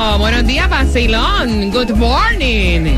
Buenos 0.00 0.46
días, 0.46 0.66
vacilón. 0.68 1.70
Good 1.70 1.90
morning. 1.90 2.96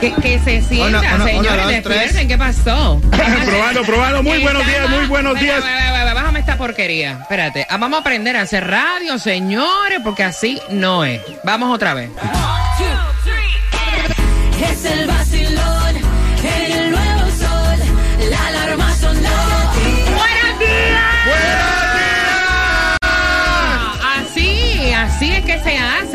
Que, 0.00 0.14
que 0.22 0.38
se 0.38 0.62
sienta, 0.62 0.98
Una, 1.00 1.14
una, 1.16 1.24
señores, 1.24 1.52
una, 1.52 1.66
despierten. 1.66 2.28
¿qué 2.28 2.38
pasó? 2.38 3.00
probando, 3.46 3.82
probando. 3.82 4.22
Muy 4.22 4.38
buenos 4.42 4.64
días, 4.64 4.88
muy 4.88 5.06
buenos 5.06 5.40
días. 5.40 5.64
Bájame 6.14 6.38
esta 6.38 6.56
porquería. 6.56 7.18
Espérate. 7.22 7.66
Ah, 7.68 7.78
Vamos 7.78 7.98
a 7.98 8.00
aprender 8.02 8.36
a 8.36 8.42
hacer 8.42 8.64
radio, 8.64 9.18
señores, 9.18 9.98
porque 10.04 10.22
así 10.22 10.60
no 10.70 11.04
es. 11.04 11.20
Vamos 11.42 11.74
otra 11.74 11.94
vez. 11.94 12.10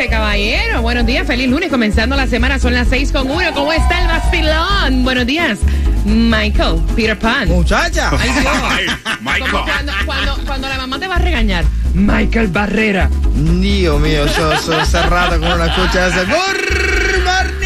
Que 0.01 0.07
se 0.07 0.09
hace, 0.09 0.09
caballero. 0.09 0.81
Buenos 0.81 1.05
días, 1.05 1.27
feliz 1.27 1.49
lunes, 1.49 1.69
comenzando 1.69 2.15
la 2.15 2.27
semana, 2.27 2.59
son 2.59 2.73
las 2.73 2.87
seis 2.87 3.11
con 3.11 3.29
uno. 3.29 3.53
¿Cómo 3.53 3.71
está 3.71 4.01
el 4.01 4.07
vacilón? 4.07 5.03
Buenos 5.03 5.25
días, 5.25 5.59
Michael, 6.05 6.81
Peter 6.95 7.17
Pan. 7.17 7.47
Muchacha. 7.47 8.11
Ay, 8.17 8.31
Dios. 8.31 8.45
Ay, 8.63 8.85
Michael. 9.21 9.51
Como 9.51 9.63
cuando, 9.63 9.93
cuando, 10.05 10.37
cuando 10.45 10.69
la 10.69 10.77
mamá 10.77 10.99
te 10.99 11.07
va 11.07 11.15
a 11.15 11.19
regañar. 11.19 11.65
Michael 11.93 12.47
Barrera. 12.47 13.09
Dios 13.35 13.99
mío, 13.99 14.25
yo 14.25 14.57
soy 14.57 14.75
hace 14.75 15.01
rato 15.03 15.39
con 15.39 15.51
una 15.51 15.65
escucha 15.65 16.09
morning. 16.27 17.65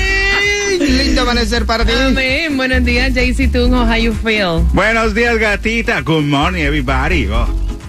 Lindo 0.80 1.22
amanecer 1.22 1.66
para 1.66 1.86
ti. 1.86 1.92
Amén. 1.94 2.58
Buenos 2.58 2.84
días, 2.84 3.14
JC 3.14 3.52
Tungo. 3.52 3.86
How 3.86 3.96
you 3.96 4.14
feel? 4.14 4.62
Buenos 4.74 5.14
días, 5.14 5.38
gatita. 5.38 6.02
Good 6.02 6.24
morning, 6.24 6.64
everybody. 6.64 7.28
Oh, 7.28 7.48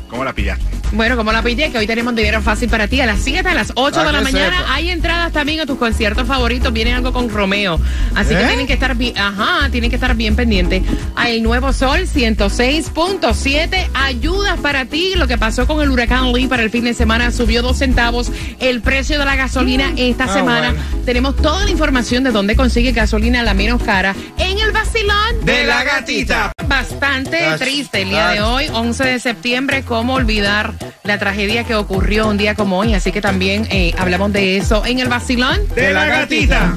¿Cómo 0.08 0.24
la 0.24 0.32
pillaste? 0.32 0.75
Bueno, 0.92 1.16
como 1.16 1.32
la 1.32 1.42
pillé, 1.42 1.70
que 1.70 1.78
hoy 1.78 1.86
tenemos 1.86 2.14
dinero 2.14 2.40
fácil 2.40 2.68
para 2.68 2.86
ti. 2.88 3.00
A 3.00 3.06
las 3.06 3.20
7, 3.20 3.48
a 3.48 3.54
las 3.54 3.72
8 3.74 3.96
Para 3.96 4.06
de 4.06 4.12
la 4.12 4.20
mañana 4.22 4.58
sepa. 4.58 4.74
hay 4.74 4.90
entradas 4.90 5.32
también 5.32 5.60
a 5.60 5.66
tus 5.66 5.78
conciertos 5.78 6.26
favoritos. 6.26 6.72
Viene 6.72 6.94
algo 6.94 7.12
con 7.12 7.28
Romeo. 7.28 7.78
Así 8.14 8.30
que 8.34 8.42
¿Eh? 8.42 8.46
tienen 8.46 8.66
que 8.66 8.72
estar 8.74 8.94
bien, 8.96 9.16
ajá, 9.18 9.68
tienen 9.70 9.90
que 9.90 9.96
estar 9.96 10.14
bien 10.14 10.36
pendientes. 10.36 10.82
Al 11.16 11.42
Nuevo 11.42 11.72
Sol 11.72 12.06
106.7. 12.06 13.88
Ayudas 13.94 14.58
para 14.60 14.84
ti. 14.86 15.14
Lo 15.16 15.26
que 15.26 15.36
pasó 15.38 15.66
con 15.66 15.82
el 15.82 15.90
huracán 15.90 16.32
Lee 16.32 16.46
para 16.46 16.62
el 16.62 16.70
fin 16.70 16.84
de 16.84 16.94
semana 16.94 17.30
subió 17.30 17.62
dos 17.62 17.78
centavos 17.78 18.30
el 18.60 18.80
precio 18.80 19.18
de 19.18 19.24
la 19.24 19.36
gasolina 19.36 19.92
esta 19.96 20.24
Ah, 20.24 20.32
semana. 20.32 20.70
bueno. 20.72 21.04
Tenemos 21.04 21.36
toda 21.36 21.64
la 21.64 21.70
información 21.70 22.24
de 22.24 22.30
dónde 22.30 22.56
consigue 22.56 22.92
gasolina 22.92 23.42
la 23.42 23.54
menos 23.54 23.82
cara 23.82 24.14
en 24.38 24.58
el 24.58 24.72
vacilón 24.72 25.44
De 25.44 25.64
la 25.64 25.84
gatita. 25.84 26.52
Bastante 26.66 27.38
triste 27.58 28.02
el 28.02 28.10
día 28.10 28.28
de 28.30 28.42
hoy, 28.42 28.66
11 28.72 29.04
de 29.04 29.18
septiembre. 29.20 29.82
¿Cómo 29.82 30.14
olvidar 30.14 30.74
la 31.04 31.18
tragedia 31.18 31.64
que 31.64 31.74
ocurrió 31.74 32.28
un 32.28 32.36
día 32.36 32.54
como 32.54 32.78
hoy? 32.78 32.94
Así 32.94 33.12
que 33.12 33.20
también 33.20 33.66
eh, 33.70 33.94
hablamos 33.98 34.32
de 34.32 34.56
eso 34.58 34.84
en 34.86 34.98
el 34.98 35.08
vacilón. 35.08 35.60
De 35.74 35.92
la 35.92 36.06
gatita. 36.06 36.76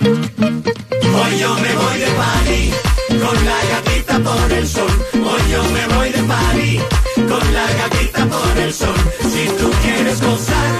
Hoy 0.00 1.38
yo 1.38 1.54
me 1.54 1.74
voy 1.74 1.98
de 1.98 2.06
party 2.06 2.72
con 3.08 3.44
la 3.44 3.58
gatita 3.70 4.18
por 4.18 4.52
el 4.52 4.66
sol. 4.66 4.90
Hoy 5.14 5.42
yo 5.52 5.62
me 5.64 5.86
voy 5.94 6.10
de 6.10 6.22
party 6.22 6.80
con 7.28 7.54
la 7.54 7.66
gatita 7.72 8.26
por 8.26 8.58
el 8.58 8.72
sol. 8.72 8.94
Si 9.20 9.46
tú 9.58 9.70
quieres 9.82 10.20
gozar, 10.20 10.74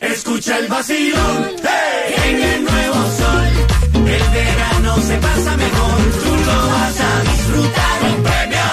escucha 0.00 0.58
el 0.58 0.68
vacilón. 0.68 1.50
¡Hey! 1.62 2.14
En 2.28 2.42
el 2.42 2.64
nuevo 2.64 2.94
sol, 2.94 3.48
el 3.94 4.30
verano 4.32 4.96
se 5.00 5.16
pasa 5.18 5.56
mejor. 5.56 5.98
Tú 6.24 6.34
lo 6.34 6.66
vas 6.68 7.00
a 7.00 7.20
disfrutar 7.30 8.00
con 8.00 8.22
premios, 8.22 8.65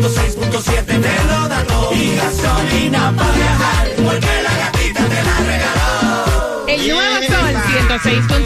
106.7 0.00 0.84
te 0.84 1.24
lo 1.26 1.48
da 1.48 1.64
todo. 1.64 1.92
Y 1.92 2.14
gasolina 2.14 3.12
para 3.16 3.32
viajar, 3.32 3.88
porque 3.96 4.42
la 4.42 4.56
gatita 4.56 5.04
te 5.04 5.22
la 5.24 5.36
regaló. 5.40 6.66
El 6.68 6.88
nuevo 6.88 7.16
sol 7.26 7.54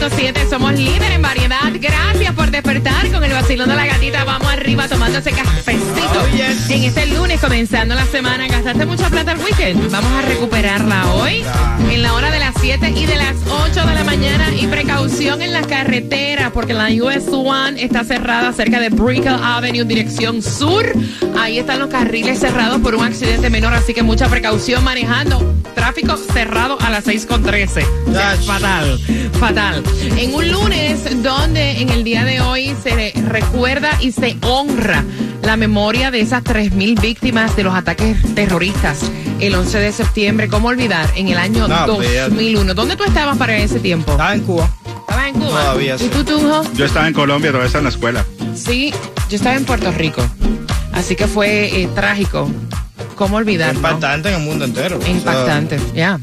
106.7, 0.09 0.49
somos 0.49 0.73
líder 0.73 1.11
en 1.11 1.21
variedad. 1.21 1.71
Gracias 1.75 2.33
por 2.33 2.49
despertar 2.49 3.11
con 3.11 3.23
el 3.23 3.33
vacilón 3.33 3.69
de 3.69 3.75
la 3.75 3.85
gatita. 3.85 4.23
Vamos 4.23 4.42
arriba 4.63 4.87
tomando 4.87 5.19
ese 5.19 5.31
cafecito. 5.31 6.21
Oh, 6.23 6.37
yes. 6.37 6.69
En 6.69 6.83
este 6.83 7.05
lunes, 7.07 7.41
comenzando 7.41 7.95
la 7.95 8.05
semana, 8.05 8.47
gastaste 8.47 8.85
mucha 8.85 9.09
plata 9.09 9.33
el 9.33 9.39
weekend. 9.39 9.91
Vamos 9.91 10.09
a 10.11 10.21
recuperarla 10.21 11.13
hoy 11.15 11.43
en 11.91 12.01
la 12.01 12.13
hora 12.13 12.31
de 12.31 12.39
las 12.39 12.55
7 12.61 12.93
y 12.95 13.05
de 13.05 13.17
las 13.17 13.35
8 13.45 13.85
de 13.85 13.93
la 13.93 14.03
mañana. 14.05 14.47
Y 14.57 14.67
precaución 14.67 15.41
en 15.41 15.51
las 15.51 15.67
carreteras, 15.67 16.51
porque 16.53 16.73
la 16.73 16.87
US 16.87 17.27
One 17.27 17.83
está 17.83 18.05
cerrada 18.05 18.53
cerca 18.53 18.79
de 18.79 18.87
Brickell 18.87 19.35
Avenue, 19.35 19.83
dirección 19.83 20.41
sur. 20.41 20.85
Ahí 21.37 21.59
están 21.59 21.79
los 21.79 21.89
carriles 21.89 22.39
cerrados 22.39 22.79
por 22.79 22.95
un 22.95 23.03
accidente 23.03 23.49
menor, 23.49 23.73
así 23.73 23.93
que 23.93 24.01
mucha 24.01 24.29
precaución 24.29 24.81
manejando. 24.81 25.55
Tráfico 25.75 26.15
cerrado 26.15 26.77
a 26.79 26.89
las 26.89 27.05
6.13. 27.05 27.85
Yach. 28.13 28.39
Fatal, 28.45 28.97
fatal. 29.41 29.83
En 30.17 30.33
un 30.33 30.49
lunes 30.49 31.21
donde 31.21 31.81
en 31.81 31.89
el 31.89 32.05
día 32.05 32.23
de 32.23 32.39
hoy 32.39 32.73
se 32.81 32.92
recuerda 33.33 33.97
y 33.99 34.11
se 34.11 34.37
honra 34.41 35.03
la 35.41 35.57
memoria 35.57 36.11
de 36.11 36.21
esas 36.21 36.43
3.000 36.43 37.01
víctimas 37.01 37.55
de 37.55 37.63
los 37.63 37.73
ataques 37.73 38.17
terroristas 38.35 38.99
el 39.39 39.55
11 39.55 39.79
de 39.79 39.91
septiembre. 39.91 40.47
¿Cómo 40.47 40.67
olvidar? 40.69 41.09
En 41.15 41.27
el 41.27 41.37
año 41.37 41.67
No, 41.67 41.87
2001. 41.87 42.73
¿Dónde 42.75 42.95
tú 42.95 43.03
estabas 43.03 43.37
para 43.37 43.57
ese 43.57 43.79
tiempo? 43.79 44.11
Estaba 44.11 44.35
en 44.35 44.41
Cuba. 44.41 44.69
¿Estabas 45.01 45.27
en 45.27 45.33
Cuba? 45.33 45.47
Todavía 45.49 45.95
¿Y 45.95 45.99
sí. 45.99 46.09
tú, 46.13 46.23
Tunjo? 46.23 46.63
Yo 46.75 46.85
estaba 46.85 47.07
en 47.07 47.13
Colombia, 47.13 47.49
todavía 47.49 47.67
estaba 47.67 47.79
en 47.81 47.85
la 47.85 47.89
escuela. 47.89 48.25
Sí, 48.55 48.93
yo 49.29 49.35
estaba 49.35 49.55
en 49.55 49.65
Puerto 49.65 49.91
Rico. 49.91 50.23
Así 50.93 51.15
que 51.15 51.27
fue 51.27 51.81
eh, 51.81 51.89
trágico. 51.95 52.49
¿Cómo 53.15 53.37
olvidar? 53.37 53.73
Impactante 53.73 54.29
en 54.29 54.35
el 54.35 54.41
mundo 54.41 54.65
entero. 54.65 54.97
O 54.97 55.01
sea, 55.01 55.09
Impactante, 55.11 55.79
ya. 55.95 56.19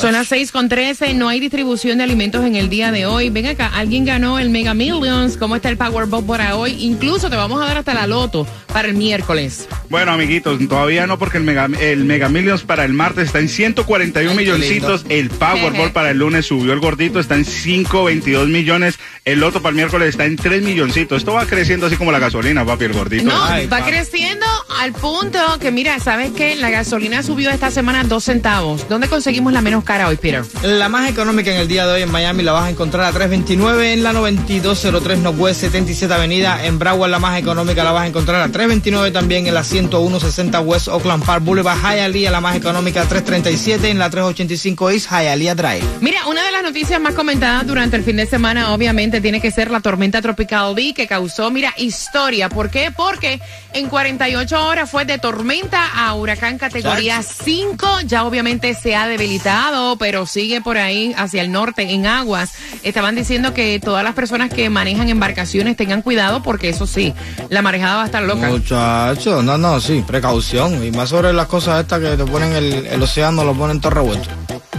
Son 0.00 0.12
las 0.12 0.28
6 0.28 0.52
con 0.52 0.68
13, 0.68 1.14
no 1.14 1.28
hay 1.28 1.40
distribución 1.40 1.98
de 1.98 2.04
alimentos 2.04 2.44
en 2.44 2.56
el 2.56 2.68
día 2.68 2.92
de 2.92 3.06
hoy. 3.06 3.30
Ven 3.30 3.46
acá, 3.46 3.70
alguien 3.74 4.04
ganó 4.04 4.38
el 4.38 4.50
Mega 4.50 4.74
Millions. 4.74 5.36
¿Cómo 5.36 5.56
está 5.56 5.68
el 5.68 5.76
Powerball 5.76 6.24
para 6.24 6.56
hoy? 6.56 6.76
Incluso 6.84 7.30
te 7.30 7.36
vamos 7.36 7.62
a 7.62 7.66
dar 7.66 7.78
hasta 7.78 7.94
la 7.94 8.06
loto 8.06 8.46
para 8.78 8.90
el 8.90 8.94
miércoles. 8.94 9.66
Bueno, 9.90 10.12
amiguitos, 10.12 10.56
todavía 10.68 11.04
no 11.08 11.18
porque 11.18 11.38
el 11.38 11.42
Mega, 11.42 11.68
el 11.80 12.04
Mega 12.04 12.28
Millions 12.28 12.62
para 12.62 12.84
el 12.84 12.92
martes 12.92 13.26
está 13.26 13.40
en 13.40 13.48
141 13.48 14.30
Ay, 14.30 14.36
milloncitos. 14.36 15.04
El. 15.08 15.30
Powerball 15.30 15.90
para 15.90 16.10
el 16.12 16.18
lunes 16.18 16.46
subió 16.46 16.72
el 16.74 16.78
gordito, 16.78 17.18
está 17.18 17.34
en 17.34 17.44
522 17.44 18.46
millones. 18.46 18.96
El 19.24 19.40
loto 19.40 19.60
para 19.60 19.70
el 19.70 19.76
miércoles 19.76 20.10
está 20.10 20.26
en 20.26 20.36
3 20.36 20.62
milloncitos. 20.62 21.18
Esto 21.18 21.32
va 21.32 21.44
creciendo 21.46 21.86
así 21.86 21.96
como 21.96 22.12
la 22.12 22.20
gasolina, 22.20 22.64
papi, 22.64 22.84
el 22.84 22.92
gordito. 22.92 23.24
No, 23.24 23.44
Ay, 23.44 23.66
va 23.66 23.78
papi. 23.78 23.90
creciendo 23.90 24.46
al 24.78 24.92
punto 24.92 25.40
que, 25.60 25.72
mira, 25.72 25.98
¿sabes 25.98 26.30
qué? 26.36 26.54
La 26.54 26.70
gasolina 26.70 27.24
subió 27.24 27.50
esta 27.50 27.72
semana 27.72 28.04
dos 28.04 28.22
centavos. 28.24 28.88
¿Dónde 28.88 29.08
conseguimos 29.08 29.52
la 29.52 29.60
menos 29.60 29.82
cara 29.82 30.06
hoy, 30.06 30.16
Peter? 30.18 30.44
La 30.62 30.88
más 30.88 31.10
económica 31.10 31.50
en 31.52 31.60
el 31.60 31.66
día 31.66 31.84
de 31.84 31.94
hoy 31.94 32.02
en 32.02 32.12
Miami 32.12 32.44
la 32.44 32.52
vas 32.52 32.66
a 32.66 32.70
encontrar 32.70 33.06
a 33.06 33.12
329 33.12 33.94
en 33.94 34.04
la 34.04 34.12
9203 34.12 35.18
Northwest 35.18 35.62
77 35.62 36.14
Avenida. 36.14 36.64
En 36.64 36.78
Broward 36.78 37.10
la 37.10 37.18
más 37.18 37.36
económica 37.40 37.82
la 37.82 37.90
vas 37.90 38.04
a 38.04 38.06
encontrar 38.06 38.40
a 38.42 38.48
329 38.68 39.12
también 39.12 39.46
en 39.46 39.54
la 39.54 39.64
10160 39.64 40.60
West 40.60 40.88
Oakland 40.88 41.24
Park 41.24 41.42
Boulevard. 41.42 41.78
Hialeah 41.78 42.30
la 42.30 42.42
más 42.42 42.54
económica 42.54 43.00
a 43.00 43.08
337 43.08 43.88
en 43.88 43.98
la 43.98 44.10
385 44.10 44.90
East 44.90 45.10
Hialeah 45.10 45.54
Drive. 45.54 45.84
Mira, 46.02 46.26
una 46.26 46.44
de 46.44 46.52
las 46.52 46.62
noticias 46.62 47.00
más 47.00 47.14
comentadas 47.14 47.66
durante 47.66 47.96
el 47.96 48.04
fin 48.04 48.16
de 48.16 48.26
semana, 48.26 48.74
obviamente, 48.74 49.22
tiene 49.22 49.40
que 49.40 49.50
ser 49.50 49.70
la 49.70 49.80
tormenta 49.80 50.20
tropical 50.20 50.74
Lee 50.74 50.92
que 50.92 51.06
causó, 51.06 51.50
mira, 51.50 51.72
historia. 51.78 52.50
¿Por 52.50 52.68
qué? 52.68 52.90
Porque 52.94 53.40
en 53.72 53.88
48 53.88 54.66
horas 54.66 54.90
fue 54.90 55.04
de 55.04 55.18
tormenta 55.18 55.86
a 55.94 56.14
huracán 56.14 56.58
categoría 56.58 57.22
5. 57.22 58.00
Ya 58.06 58.24
obviamente 58.24 58.74
se 58.74 58.96
ha 58.96 59.06
debilitado, 59.06 59.96
pero 59.96 60.26
sigue 60.26 60.60
por 60.60 60.78
ahí 60.78 61.14
hacia 61.16 61.42
el 61.42 61.52
norte 61.52 61.82
en 61.92 62.06
aguas. 62.06 62.52
Estaban 62.82 63.14
diciendo 63.14 63.54
que 63.54 63.80
todas 63.80 64.02
las 64.04 64.14
personas 64.14 64.50
que 64.50 64.70
manejan 64.70 65.08
embarcaciones 65.08 65.76
tengan 65.76 66.02
cuidado 66.02 66.42
porque 66.42 66.70
eso 66.70 66.86
sí, 66.86 67.14
la 67.50 67.62
marejada 67.62 67.96
va 67.96 68.02
a 68.02 68.06
estar 68.06 68.22
loca. 68.22 68.48
Muchachos, 68.48 69.44
no, 69.44 69.58
no, 69.58 69.80
sí, 69.80 70.04
precaución. 70.06 70.82
Y 70.84 70.90
más 70.90 71.10
sobre 71.10 71.32
las 71.32 71.46
cosas 71.46 71.80
estas 71.82 72.00
que 72.00 72.16
te 72.16 72.24
ponen 72.24 72.52
el, 72.52 72.86
el 72.86 73.02
océano, 73.02 73.44
lo 73.44 73.54
ponen 73.54 73.80
todo 73.80 73.90
revuelto. 73.90 74.28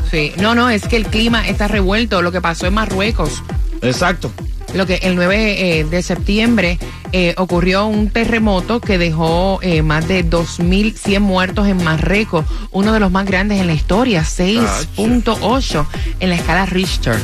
Sí, 0.09 0.33
no, 0.37 0.55
no, 0.55 0.69
es 0.69 0.87
que 0.87 0.95
el 0.95 1.05
clima 1.05 1.47
está 1.47 1.67
revuelto, 1.67 2.21
lo 2.21 2.31
que 2.31 2.41
pasó 2.41 2.65
en 2.65 2.73
Marruecos. 2.73 3.43
Exacto. 3.81 4.31
Lo 4.73 4.85
que 4.85 4.95
el 5.03 5.15
9 5.15 5.79
eh, 5.79 5.83
de 5.83 6.03
septiembre 6.03 6.77
eh, 7.11 7.33
ocurrió 7.37 7.85
un 7.87 8.09
terremoto 8.09 8.79
que 8.81 8.97
dejó 8.97 9.59
eh, 9.61 9.81
más 9.81 10.07
de 10.07 10.23
2.100 10.25 11.19
muertos 11.19 11.67
en 11.67 11.83
Marruecos, 11.83 12.45
uno 12.71 12.93
de 12.93 12.99
los 12.99 13.11
más 13.11 13.25
grandes 13.25 13.59
en 13.59 13.67
la 13.67 13.73
historia, 13.73 14.23
6.8 14.23 15.85
en 16.19 16.29
la 16.29 16.35
escala 16.35 16.65
Richter. 16.65 17.17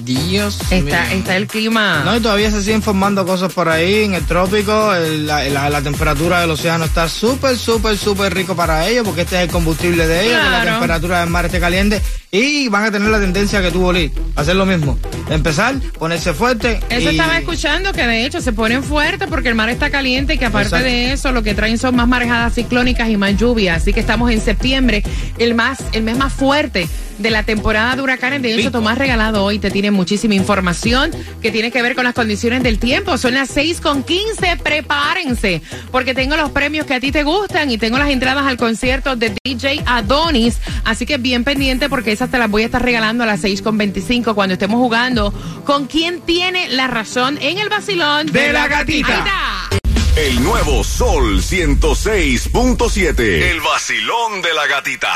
Dios 0.00 0.60
Está, 0.70 1.06
mío. 1.06 1.14
está 1.18 1.36
el 1.36 1.48
clima. 1.48 2.02
No, 2.04 2.16
y 2.16 2.20
todavía 2.20 2.52
se 2.52 2.62
siguen 2.62 2.82
formando 2.82 3.26
cosas 3.26 3.52
por 3.52 3.68
ahí 3.68 4.04
en 4.04 4.14
el 4.14 4.24
trópico. 4.24 4.94
el- 4.94 5.26
la, 5.26 5.42
la- 5.48 5.68
la 5.68 5.82
temperatura 5.82 6.40
del 6.40 6.50
océano 6.52 6.84
está 6.84 7.08
súper, 7.08 7.58
súper, 7.58 7.98
súper 7.98 8.32
rico 8.32 8.54
para 8.54 8.86
ellos 8.86 9.04
porque 9.04 9.22
este 9.22 9.36
es 9.36 9.42
el 9.42 9.48
combustible 9.50 10.06
de 10.06 10.26
ellos, 10.26 10.40
que 10.40 10.50
la 10.50 10.64
temperatura 10.64 11.20
del 11.20 11.30
mar 11.30 11.46
esté 11.46 11.58
caliente. 11.58 12.00
Y 12.30 12.68
van 12.68 12.84
a 12.84 12.90
tener 12.90 13.08
la 13.08 13.18
tendencia 13.18 13.62
que 13.62 13.70
tuvo 13.70 13.90
Lee, 13.90 14.12
hacer 14.36 14.54
lo 14.54 14.66
mismo. 14.66 14.98
Empezar, 15.30 15.76
ponerse 15.98 16.34
fuerte. 16.34 16.78
Eso 16.90 17.10
y- 17.10 17.16
estaba 17.16 17.38
escuchando 17.38 17.92
que 17.92 18.06
de 18.06 18.26
hecho 18.26 18.42
se 18.42 18.52
ponen 18.52 18.82
fuertes 18.84 19.28
porque 19.28 19.48
el 19.48 19.54
mar 19.54 19.70
está 19.70 19.88
caliente 19.90 20.34
y 20.34 20.38
que 20.38 20.44
aparte 20.44 20.68
Exacto. 20.68 20.84
de 20.86 21.12
eso 21.12 21.32
lo 21.32 21.42
que 21.42 21.54
traen 21.54 21.78
son 21.78 21.96
más 21.96 22.06
marejadas 22.06 22.54
ciclónicas 22.54 23.08
y 23.08 23.16
más 23.16 23.34
lluvia. 23.38 23.76
Así 23.76 23.94
que 23.94 24.00
estamos 24.00 24.30
en 24.30 24.42
septiembre, 24.42 25.02
el 25.38 25.54
más, 25.54 25.78
el 25.92 26.02
mes 26.02 26.18
más 26.18 26.32
fuerte 26.34 26.86
de 27.18 27.30
la 27.30 27.44
temporada 27.44 27.96
de 27.96 28.02
huracanes. 28.02 28.42
De 28.42 28.50
hecho, 28.50 28.58
Pico. 28.58 28.72
Tomás 28.72 28.98
Regalado 28.98 29.42
hoy 29.42 29.58
te 29.58 29.70
tiene 29.70 29.90
muchísima 29.90 30.34
información 30.34 31.10
que 31.42 31.50
tiene 31.50 31.70
que 31.70 31.80
ver 31.82 31.94
con 31.94 32.04
las 32.04 32.14
condiciones 32.14 32.62
del 32.62 32.78
tiempo. 32.78 33.16
Son 33.18 33.34
las 33.34 33.48
6 33.48 33.80
con 33.80 34.02
15, 34.04 34.56
prepárense, 34.62 35.62
porque 35.90 36.14
tengo 36.14 36.36
los 36.36 36.50
premios 36.50 36.84
que 36.86 36.94
a 36.94 37.00
ti 37.00 37.10
te 37.10 37.22
gustan 37.24 37.70
y 37.70 37.78
tengo 37.78 37.98
las 37.98 38.10
entradas 38.10 38.46
al 38.46 38.56
concierto 38.58 39.16
de 39.16 39.32
DJ 39.44 39.82
Adonis. 39.86 40.58
Así 40.84 41.06
que 41.06 41.16
bien 41.16 41.42
pendiente 41.44 41.88
porque 41.88 42.17
esas 42.18 42.32
te 42.32 42.38
las 42.38 42.50
voy 42.50 42.62
a 42.62 42.66
estar 42.66 42.82
regalando 42.82 43.22
a 43.22 43.26
las 43.28 43.42
6 43.42 43.62
con 43.62 43.78
25 43.78 44.34
cuando 44.34 44.54
estemos 44.54 44.78
jugando 44.78 45.32
con 45.64 45.86
quién 45.86 46.20
tiene 46.20 46.68
la 46.68 46.88
razón 46.88 47.38
en 47.40 47.58
el 47.58 47.68
vacilón 47.68 48.26
De 48.26 48.52
la 48.52 48.66
gatita. 48.66 49.08
Ahí 49.08 49.18
está. 49.18 49.68
El 50.16 50.42
nuevo 50.42 50.82
Sol 50.82 51.40
106.7. 51.40 53.20
El 53.20 53.60
vacilón 53.60 54.42
de 54.42 54.52
la 54.52 54.66
gatita. 54.66 55.10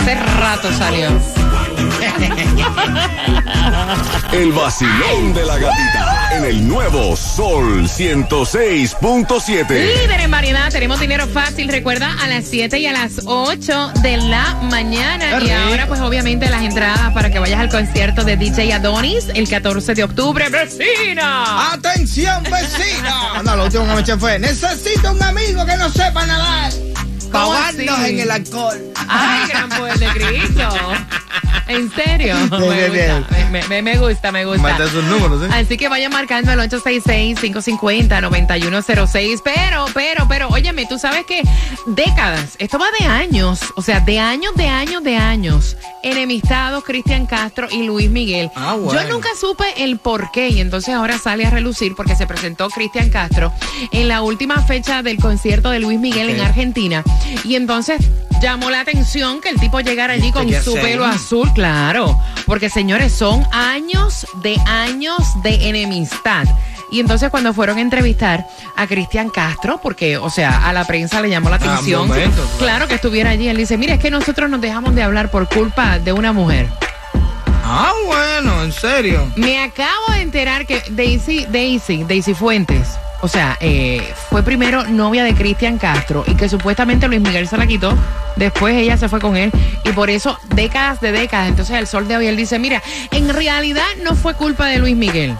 Hace 0.00 0.14
rato 0.16 0.72
salió. 0.72 1.10
El 4.32 4.50
vacilón 4.50 5.32
de 5.32 5.44
la 5.44 5.58
gatita. 5.58 6.15
En 6.32 6.44
el 6.44 6.68
nuevo 6.68 7.16
Sol 7.16 7.84
106.7. 7.88 9.68
Líder 9.68 10.20
en 10.20 10.30
variedad, 10.30 10.70
tenemos 10.70 11.00
dinero 11.00 11.26
fácil, 11.26 11.68
recuerda, 11.68 12.14
a 12.22 12.26
las 12.28 12.44
7 12.46 12.78
y 12.78 12.86
a 12.86 12.92
las 12.92 13.20
8 13.24 13.92
de 14.02 14.16
la 14.18 14.54
mañana. 14.70 15.38
Qué 15.38 15.44
Y 15.46 15.48
rico. 15.48 15.60
ahora, 15.68 15.86
pues 15.86 16.00
obviamente, 16.00 16.48
las 16.50 16.62
entradas 16.62 17.12
para 17.14 17.30
que 17.30 17.38
vayas 17.38 17.60
al 17.60 17.68
concierto 17.70 18.24
de 18.24 18.36
DJ 18.36 18.72
Adonis 18.74 19.28
el 19.34 19.48
14 19.48 19.94
de 19.94 20.04
octubre. 20.04 20.48
¡Vecina! 20.50 21.72
¡Atención, 21.72 22.42
vecino! 22.44 23.16
No, 23.44 23.54
lo 23.56 23.64
último 23.64 23.86
que 23.86 23.94
me 23.94 24.00
eché 24.00 24.16
fue, 24.16 24.38
necesito 24.38 25.12
un 25.12 25.22
amigo 25.22 25.64
que 25.64 25.76
no 25.76 25.88
sepa 25.90 26.26
nadar. 26.26 26.72
Para 27.30 27.44
¿Cómo 27.44 27.54
ahogarnos 27.54 27.98
así? 27.98 28.10
en 28.10 28.20
el 28.20 28.30
alcohol. 28.30 28.78
¡Ay, 29.08 29.48
gran 29.48 29.68
poder 29.68 29.98
de 29.98 30.06
Cristo! 30.08 30.68
¿En 31.68 31.90
serio? 31.90 32.36
Me, 32.50 32.58
bien, 32.88 32.92
bien. 32.92 33.18
gusta, 33.18 33.36
me, 33.50 33.62
me- 33.68 33.82
me 33.82 33.98
gusta, 33.98 34.32
me 34.32 34.44
gusta. 34.44 34.62
Manda 34.62 34.88
sus 34.88 35.02
números, 35.04 35.42
¿eh? 35.42 35.48
Así 35.52 35.76
que 35.76 35.88
vayan 35.88 36.12
marcando 36.12 36.52
al 36.52 36.60
866-550-9106. 36.70 39.40
Pero, 39.44 39.86
pero, 39.94 40.26
pero, 40.28 40.48
óyeme, 40.48 40.86
tú 40.86 40.98
sabes 40.98 41.24
que 41.26 41.42
décadas, 41.86 42.56
esto 42.58 42.78
va 42.78 42.86
de 43.00 43.06
años, 43.06 43.60
o 43.76 43.82
sea, 43.82 44.00
de 44.00 44.18
años, 44.18 44.54
de 44.56 44.68
años, 44.68 45.02
de 45.02 45.16
años, 45.16 45.76
enemistados 46.02 46.84
Cristian 46.84 47.26
Castro 47.26 47.68
y 47.70 47.82
Luis 47.84 48.10
Miguel. 48.10 48.50
Ah, 48.54 48.74
bueno. 48.74 49.00
Yo 49.02 49.08
nunca 49.08 49.28
supe 49.38 49.64
el 49.84 49.98
por 49.98 50.30
qué 50.30 50.48
y 50.50 50.60
entonces 50.60 50.94
ahora 50.94 51.18
sale 51.18 51.46
a 51.46 51.50
relucir 51.50 51.94
porque 51.96 52.14
se 52.16 52.26
presentó 52.26 52.68
Cristian 52.70 53.10
Castro 53.10 53.52
en 53.92 54.08
la 54.08 54.22
última 54.22 54.60
fecha 54.62 55.02
del 55.02 55.18
concierto 55.18 55.70
de 55.70 55.80
Luis 55.80 55.98
Miguel 55.98 56.30
en. 56.30 56.40
Argentina. 56.40 57.02
Y 57.44 57.56
entonces 57.56 58.00
llamó 58.40 58.70
la 58.70 58.80
atención 58.80 59.40
que 59.40 59.48
el 59.50 59.58
tipo 59.60 59.80
llegara 59.80 60.14
allí 60.14 60.32
con 60.32 60.48
¿Qué 60.48 60.60
su 60.62 60.74
pelo 60.74 61.04
azul, 61.04 61.52
claro. 61.54 62.18
Porque 62.46 62.70
señores, 62.70 63.12
son 63.12 63.44
años 63.52 64.26
de 64.42 64.58
años 64.66 65.18
de 65.42 65.68
enemistad. 65.68 66.44
Y 66.90 67.00
entonces 67.00 67.30
cuando 67.30 67.52
fueron 67.52 67.78
a 67.78 67.80
entrevistar 67.80 68.46
a 68.76 68.86
Cristian 68.86 69.28
Castro, 69.30 69.80
porque, 69.82 70.18
o 70.18 70.30
sea, 70.30 70.68
a 70.68 70.72
la 70.72 70.84
prensa 70.84 71.20
le 71.20 71.28
llamó 71.30 71.50
la 71.50 71.56
Ah, 71.56 71.58
atención, 71.74 72.06
momento, 72.06 72.36
claro. 72.42 72.58
claro 72.58 72.88
que 72.88 72.94
estuviera 72.94 73.30
allí, 73.30 73.48
él 73.48 73.56
dice, 73.56 73.76
mira, 73.76 73.94
es 73.94 74.00
que 74.00 74.10
nosotros 74.10 74.48
nos 74.48 74.60
dejamos 74.60 74.94
de 74.94 75.02
hablar 75.02 75.30
por 75.30 75.48
culpa 75.48 75.98
de 75.98 76.12
una 76.12 76.32
mujer. 76.32 76.68
Ah, 77.64 77.92
bueno, 78.06 78.62
en 78.62 78.72
serio. 78.72 79.28
Me 79.34 79.58
acabo 79.64 80.12
de 80.12 80.20
enterar 80.20 80.66
que 80.66 80.80
Daisy, 80.90 81.46
Daisy, 81.50 82.04
Daisy 82.04 82.34
Fuentes, 82.34 82.86
o 83.22 83.28
sea, 83.28 83.56
eh, 83.60 84.12
fue 84.30 84.42
primero 84.42 84.84
novia 84.84 85.24
de 85.24 85.34
Cristian 85.34 85.78
Castro 85.78 86.24
y 86.26 86.34
que 86.34 86.48
supuestamente 86.48 87.08
Luis 87.08 87.20
Miguel 87.20 87.48
se 87.48 87.56
la 87.56 87.66
quitó. 87.66 87.96
Después 88.36 88.76
ella 88.76 88.96
se 88.96 89.08
fue 89.08 89.20
con 89.20 89.36
él 89.36 89.50
y 89.84 89.92
por 89.92 90.10
eso 90.10 90.38
décadas 90.54 91.00
de 91.00 91.12
décadas. 91.12 91.48
Entonces 91.48 91.76
el 91.78 91.86
sol 91.86 92.06
de 92.08 92.16
hoy 92.16 92.26
él 92.26 92.36
dice, 92.36 92.58
mira, 92.58 92.82
en 93.10 93.28
realidad 93.28 93.86
no 94.02 94.14
fue 94.14 94.34
culpa 94.34 94.66
de 94.66 94.78
Luis 94.78 94.96
Miguel. 94.96 95.36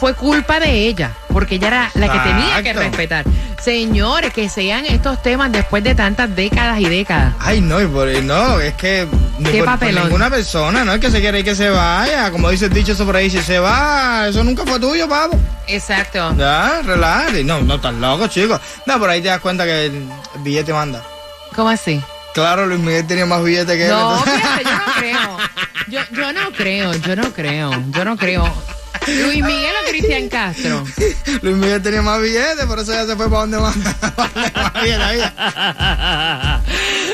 Fue 0.00 0.14
culpa 0.14 0.58
de 0.58 0.86
ella, 0.88 1.12
porque 1.30 1.56
ella 1.56 1.66
era 1.68 1.90
la 1.92 2.10
que 2.10 2.18
tenía 2.20 2.62
que 2.62 2.72
respetar. 2.72 3.26
Señores, 3.62 4.32
que 4.32 4.48
sean 4.48 4.86
estos 4.86 5.22
temas 5.22 5.52
después 5.52 5.84
de 5.84 5.94
tantas 5.94 6.34
décadas 6.34 6.80
y 6.80 6.86
décadas. 6.86 7.34
Ay, 7.38 7.60
no, 7.60 7.78
y 7.82 7.86
por, 7.86 8.08
no, 8.22 8.58
es 8.60 8.72
que 8.72 9.06
ni 9.38 9.50
Qué 9.50 9.58
por, 9.58 9.66
por 9.66 9.74
papelón. 9.78 10.04
ninguna 10.04 10.30
persona, 10.30 10.86
no 10.86 10.94
es 10.94 11.00
que 11.00 11.10
se 11.10 11.20
quiere 11.20 11.44
que 11.44 11.54
se 11.54 11.68
vaya. 11.68 12.30
Como 12.30 12.48
dice 12.48 12.64
el 12.64 12.72
dicho 12.72 12.92
eso 12.92 13.04
por 13.04 13.14
ahí, 13.14 13.28
si 13.28 13.42
se 13.42 13.58
va, 13.58 14.28
eso 14.28 14.42
nunca 14.42 14.64
fue 14.64 14.80
tuyo, 14.80 15.06
pavo. 15.06 15.38
Exacto. 15.66 16.34
Ya, 16.38 16.80
relájate. 16.82 17.44
No, 17.44 17.60
no 17.60 17.74
estás 17.74 17.92
loco, 17.92 18.26
chicos. 18.28 18.58
No, 18.86 18.98
por 18.98 19.10
ahí 19.10 19.20
te 19.20 19.28
das 19.28 19.40
cuenta 19.40 19.64
que 19.66 19.84
el, 19.84 20.08
billete 20.38 20.72
manda. 20.72 21.02
¿Cómo 21.54 21.68
así? 21.68 22.00
Claro, 22.32 22.64
Luis 22.64 22.80
Miguel 22.80 23.06
tenía 23.06 23.26
más 23.26 23.44
billetes 23.44 23.76
que 23.76 23.84
él. 23.84 23.90
No, 23.90 24.16
entonces- 24.18 24.34
fíjate, 24.40 24.64
yo 24.64 24.70
no 24.78 24.92
creo. 24.96 25.38
Yo, 25.88 26.00
yo 26.12 26.32
no 26.32 26.52
creo, 26.52 26.94
yo 26.94 27.16
no 27.16 27.32
creo, 27.34 27.84
yo 27.90 28.04
no 28.06 28.16
creo. 28.16 28.79
Luis 29.06 29.42
Miguel 29.42 29.72
o 29.82 29.88
Cristian 29.88 30.28
Castro. 30.28 30.84
Luis 31.42 31.56
Miguel 31.56 31.82
tenía 31.82 32.02
más 32.02 32.20
billetes, 32.20 32.64
por 32.66 32.78
eso 32.78 32.92
ya 32.92 33.06
se 33.06 33.16
fue 33.16 33.28
para 33.28 33.40
donde 33.40 33.58
más. 33.58 33.76
más 34.16 34.72
había. 34.74 36.62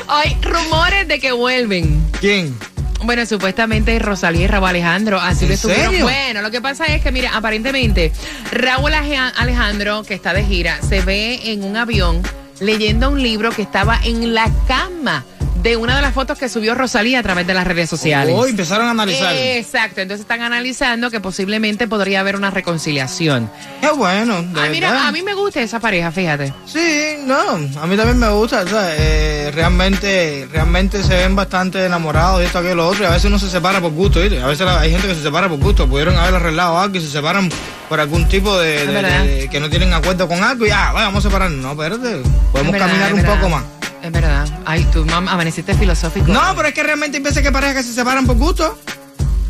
Hay 0.07 0.37
rumores 0.41 1.07
de 1.07 1.19
que 1.19 1.31
vuelven. 1.31 2.05
¿Quién? 2.19 2.57
Bueno, 3.03 3.25
supuestamente 3.25 3.99
Rosalía 3.99 4.45
y 4.45 4.47
Raúl 4.47 4.69
Alejandro, 4.69 5.19
así 5.19 5.45
¿En 5.45 5.49
lo 5.49 5.55
estuvieron. 5.55 5.85
serio? 5.91 6.03
Bueno, 6.03 6.41
lo 6.41 6.49
que 6.49 6.61
pasa 6.61 6.85
es 6.87 7.01
que, 7.01 7.11
mira, 7.11 7.35
aparentemente 7.35 8.11
Raúl 8.51 8.91
Alejandro, 8.93 10.03
que 10.03 10.15
está 10.15 10.33
de 10.33 10.43
gira, 10.43 10.79
se 10.81 11.01
ve 11.01 11.39
en 11.51 11.63
un 11.63 11.77
avión 11.77 12.21
leyendo 12.59 13.09
un 13.09 13.21
libro 13.21 13.51
que 13.51 13.61
estaba 13.61 13.99
en 14.03 14.33
la 14.33 14.49
cama 14.67 15.23
de 15.67 15.75
una 15.75 15.97
de 15.97 16.01
las 16.01 16.13
fotos 16.13 16.37
que 16.37 16.47
subió 16.47 16.75
Rosalía 16.75 17.19
a 17.19 17.23
través 17.23 17.45
de 17.45 17.53
las 17.53 17.67
redes 17.67 17.89
sociales. 17.89 18.33
Hoy 18.37 18.51
empezaron 18.51 18.87
a 18.87 18.91
analizar. 18.91 19.35
Exacto, 19.35 19.99
entonces 19.99 20.21
están 20.21 20.41
analizando 20.41 21.11
que 21.11 21.19
posiblemente 21.19 21.89
podría 21.89 22.21
haber 22.21 22.37
una 22.37 22.51
reconciliación. 22.51 23.51
Qué 23.81 23.89
bueno. 23.89 24.43
de 24.43 24.61
Ay, 24.61 24.69
mira, 24.69 25.07
a 25.07 25.11
mí 25.11 25.21
me 25.23 25.33
gusta 25.33 25.61
esa 25.61 25.81
pareja, 25.81 26.09
fíjate. 26.11 26.53
Sí, 26.65 27.17
no, 27.25 27.37
a 27.81 27.85
mí 27.85 27.97
también 27.97 28.17
me 28.17 28.29
gusta, 28.29 28.61
o 28.61 28.67
sea, 28.67 28.95
eh, 28.97 29.51
realmente, 29.53 30.47
realmente 30.53 31.03
se 31.03 31.15
ven 31.15 31.35
bastante 31.35 31.85
enamorados 31.85 32.41
y 32.41 32.45
esto, 32.45 32.59
aquello, 32.59 32.75
lo 32.75 32.87
otro, 32.87 33.03
y 33.03 33.07
a 33.07 33.09
veces 33.09 33.25
uno 33.25 33.37
se 33.37 33.49
separa 33.49 33.81
por 33.81 33.91
gusto, 33.91 34.21
¿viste? 34.21 34.41
A 34.41 34.47
veces 34.47 34.65
hay 34.65 34.89
gente 34.91 35.05
que 35.07 35.15
se 35.15 35.23
separa 35.23 35.49
por 35.49 35.59
gusto, 35.59 35.85
pudieron 35.87 36.15
haber 36.15 36.35
arreglado 36.35 36.79
algo 36.79 36.95
y 36.95 37.01
se 37.01 37.09
separan 37.09 37.49
por 37.89 37.99
algún 37.99 38.25
tipo 38.29 38.57
de, 38.57 38.87
de- 38.87 39.01
de- 39.01 39.49
que 39.49 39.59
no 39.59 39.69
tienen 39.69 39.93
acuerdo 39.93 40.27
con 40.29 40.41
algo 40.43 40.65
y 40.65 40.69
ya, 40.69 40.93
vaya, 40.93 41.07
vamos 41.07 41.25
a 41.25 41.27
separarnos, 41.27 41.59
no, 41.61 41.71
espérate, 41.83 42.21
podemos 42.53 42.71
verdad, 42.71 42.87
caminar 42.87 43.13
un 43.13 43.23
poco 43.23 43.49
más. 43.49 43.63
Es 44.03 44.11
verdad. 44.11 44.47
Ay, 44.65 44.85
tú 44.91 45.05
mam, 45.05 45.27
amaneciste 45.27 45.73
filosófico. 45.73 46.31
No, 46.31 46.41
pero 46.55 46.67
es 46.69 46.73
que 46.73 46.83
realmente 46.83 47.19
veces 47.19 47.41
que 47.41 47.51
parejas 47.51 47.77
que 47.77 47.83
se 47.83 47.93
separan 47.93 48.25
por 48.25 48.37
gusto. 48.37 48.77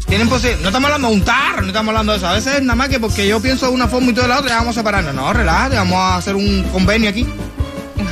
Tienen 0.07 0.29
no 0.29 0.35
estamos 0.37 0.85
hablando 0.85 1.09
de 1.09 1.13
un 1.15 1.21
tarro, 1.21 1.61
no 1.61 1.67
estamos 1.67 1.89
hablando 1.89 2.13
de 2.13 2.17
eso. 2.17 2.27
A 2.27 2.33
veces 2.33 2.61
nada 2.61 2.75
más 2.75 2.87
que 2.87 2.97
porque 2.97 3.27
yo 3.27 3.41
pienso 3.41 3.67
de 3.67 3.73
una 3.73 3.89
forma 3.89 4.11
y 4.11 4.13
tú 4.13 4.21
de 4.21 4.29
la 4.29 4.39
otra, 4.39 4.51
ya 4.51 4.57
vamos 4.57 4.77
a 4.77 4.79
separarnos. 4.79 5.13
No, 5.13 5.33
relájate, 5.33 5.75
vamos 5.75 5.97
a 5.97 6.15
hacer 6.15 6.35
un 6.35 6.63
convenio 6.71 7.09
aquí. 7.09 7.27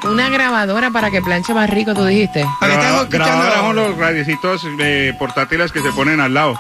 Una 0.05 0.29
grabadora 0.31 0.91
para 0.91 1.11
que 1.11 1.23
planche 1.23 1.55
más 1.55 1.71
rico, 1.71 1.95
tú 1.95 2.05
dijiste. 2.05 2.45
Grabadora 3.09 3.57
son 3.61 3.77
los 3.77 3.97
radiecitos 3.97 4.63
eh, 4.81 5.15
portátiles 5.19 5.71
que 5.71 5.83
se 5.83 5.93
ponen 5.93 6.19
al 6.19 6.35
lado. 6.35 6.59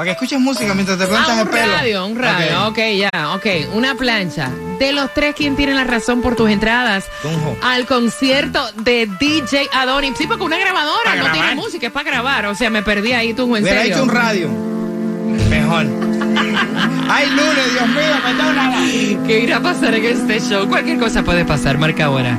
Para 0.00 0.06
que 0.06 0.12
escuches 0.12 0.40
música 0.40 0.72
mientras 0.72 0.96
te 0.96 1.06
plantas 1.06 1.28
Ah, 1.28 1.34
el 1.42 1.46
un 1.46 1.52
pelo. 1.52 1.72
radio, 1.74 2.06
un 2.06 2.16
radio. 2.18 2.66
Ok. 2.68 2.78
ya, 2.96 3.34
ok. 3.34 3.46
Una 3.74 3.94
plancha. 3.96 4.48
De 4.78 4.94
los 4.94 5.12
tres, 5.12 5.34
¿quién 5.36 5.56
tiene 5.56 5.74
la 5.74 5.84
razón 5.84 6.22
por 6.22 6.36
tus 6.36 6.48
entradas? 6.48 7.04
Tunjo. 7.20 7.54
Al 7.62 7.84
concierto 7.84 8.66
de 8.76 9.06
DJ 9.20 9.68
Adonis. 9.74 10.14
Sí, 10.16 10.26
porque 10.26 10.42
una 10.42 10.56
grabadora 10.56 11.02
Para 11.04 11.22
no 11.22 11.32
tiene 11.32 11.54
música, 11.54 11.88
es 11.88 11.92
para 11.92 12.10
grabar. 12.10 12.46
O 12.46 12.54
sea, 12.54 12.70
me 12.70 12.82
perdí 12.82 13.12
ahí, 13.12 13.34
tú, 13.34 13.54
en 13.54 13.62
Hubiera 13.62 13.82
serio. 13.82 13.96
hecho 13.96 14.02
un 14.04 14.08
radio. 14.08 14.48
Mejor. 15.50 15.84
Ay, 17.10 17.26
lunes, 17.28 17.72
Dios 17.74 17.88
mío, 17.88 18.16
perdónala. 18.24 19.26
¿Qué 19.26 19.40
irá 19.40 19.56
a 19.58 19.60
pasar 19.60 19.94
en 19.96 20.04
este 20.06 20.40
show? 20.40 20.66
Cualquier 20.66 20.98
cosa 20.98 21.22
puede 21.22 21.44
pasar, 21.44 21.76
marca 21.76 22.06
ahora. 22.06 22.38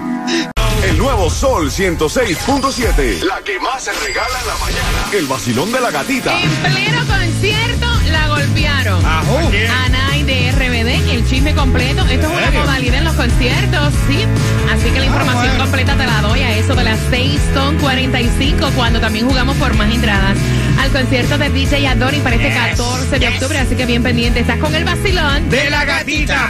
El 0.83 0.97
nuevo 0.97 1.29
Sol 1.29 1.69
106.7. 1.69 3.21
La 3.21 3.39
que 3.45 3.59
más 3.59 3.83
se 3.83 3.91
regala 3.91 4.39
en 4.41 4.47
la 4.47 4.55
mañana. 4.55 5.09
El 5.13 5.27
vacilón 5.27 5.71
de 5.71 5.79
la 5.79 5.91
gatita. 5.91 6.39
En 6.41 6.49
pleno 6.49 7.05
concierto 7.05 7.87
la 8.09 8.27
golpearon. 8.29 9.05
Ajú. 9.05 9.37
Anay 9.85 10.23
de 10.23 10.51
RBD, 10.51 11.11
el 11.11 11.29
chisme 11.29 11.53
completo. 11.53 12.03
Esto 12.07 12.27
es 12.27 12.33
una 12.33 12.51
modalidad 12.51 12.97
en 12.97 13.03
los 13.03 13.13
conciertos, 13.13 13.93
sí. 14.09 14.25
Así 14.73 14.89
que 14.89 14.99
la 14.99 15.05
información 15.05 15.49
bueno. 15.49 15.63
completa 15.65 15.95
te 15.95 16.05
la 16.07 16.21
doy 16.21 16.41
a 16.41 16.57
eso 16.57 16.73
de 16.73 16.83
las 16.83 16.99
6 17.11 17.39
con 17.53 17.77
45, 17.77 18.71
cuando 18.75 18.99
también 18.99 19.27
jugamos 19.27 19.55
por 19.57 19.75
más 19.75 19.93
entradas 19.93 20.35
al 20.79 20.89
concierto 20.89 21.37
de 21.37 21.49
DJ 21.51 21.89
Adori 21.89 22.21
para 22.21 22.37
este 22.37 22.49
14 22.49 23.19
de 23.19 23.27
octubre. 23.27 23.59
Así 23.59 23.75
que 23.75 23.85
bien 23.85 24.01
pendiente, 24.01 24.39
estás 24.39 24.57
con 24.57 24.73
el 24.73 24.83
vacilón. 24.83 25.47
De 25.47 25.69
la 25.69 25.85
gatita. 25.85 26.49